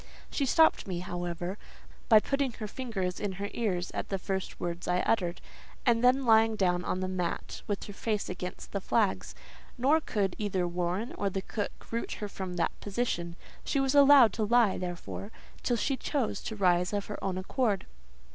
[0.31, 1.59] She stopped me, however,
[2.09, 5.41] by putting her fingers in her ears at the first words I uttered,
[5.85, 9.35] and then lying down on the mat with her face against the flags;
[9.77, 14.33] nor could either Warren or the cook root her from that position: she was allowed
[14.33, 17.85] to lie, therefore, till she chose to rise of her own accord.